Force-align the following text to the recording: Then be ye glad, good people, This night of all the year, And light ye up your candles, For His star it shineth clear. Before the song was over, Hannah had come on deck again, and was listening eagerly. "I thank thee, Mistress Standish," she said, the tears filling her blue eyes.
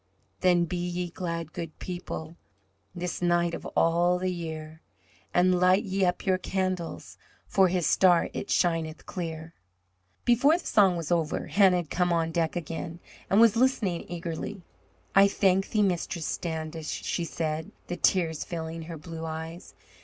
Then 0.39 0.65
be 0.65 0.77
ye 0.77 1.11
glad, 1.11 1.53
good 1.53 1.77
people, 1.77 2.35
This 2.95 3.21
night 3.21 3.53
of 3.53 3.67
all 3.77 4.17
the 4.17 4.31
year, 4.31 4.81
And 5.31 5.59
light 5.59 5.83
ye 5.83 6.03
up 6.05 6.25
your 6.25 6.39
candles, 6.39 7.19
For 7.45 7.67
His 7.67 7.85
star 7.85 8.27
it 8.33 8.49
shineth 8.49 9.05
clear. 9.05 9.53
Before 10.25 10.57
the 10.57 10.65
song 10.65 10.97
was 10.97 11.11
over, 11.11 11.45
Hannah 11.45 11.77
had 11.77 11.91
come 11.91 12.11
on 12.11 12.31
deck 12.31 12.55
again, 12.55 12.99
and 13.29 13.39
was 13.39 13.55
listening 13.55 14.07
eagerly. 14.09 14.63
"I 15.13 15.27
thank 15.27 15.69
thee, 15.69 15.83
Mistress 15.83 16.25
Standish," 16.25 17.03
she 17.03 17.23
said, 17.23 17.71
the 17.85 17.95
tears 17.95 18.43
filling 18.43 18.81
her 18.89 18.97
blue 18.97 19.23
eyes. 19.23 19.75